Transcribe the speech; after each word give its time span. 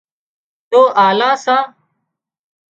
تو 0.69 0.79
آلان 1.07 1.35
سان 1.43 1.65